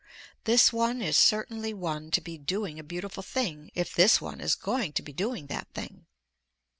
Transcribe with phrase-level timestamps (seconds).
[0.45, 4.55] This one is certainly one to be doing a beautiful thing if this one is
[4.55, 6.07] going to be doing that thing.